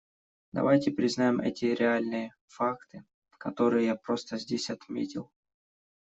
[0.51, 3.05] Давайте признаем эти реальные факты,
[3.37, 5.29] которые я просто здесь отметил.